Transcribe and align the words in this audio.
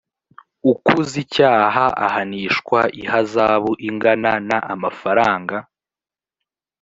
ukuzicyaha 0.71 1.85
ahanishwa 2.07 2.79
ihazabu 3.01 3.71
ingana 3.87 4.31
n 4.47 4.51
amafaranga. 4.73 5.57